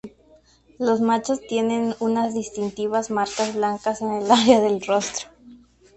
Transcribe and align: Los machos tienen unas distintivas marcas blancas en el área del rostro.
Los 0.79 0.99
machos 0.99 1.39
tienen 1.41 1.93
unas 1.99 2.33
distintivas 2.33 3.11
marcas 3.11 3.53
blancas 3.53 4.01
en 4.01 4.11
el 4.13 4.31
área 4.31 4.59
del 4.59 4.81
rostro. 4.83 5.29